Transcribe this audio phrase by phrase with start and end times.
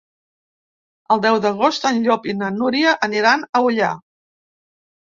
[1.15, 3.97] El deu d'agost en Llop i na Núria aniran a Ullà.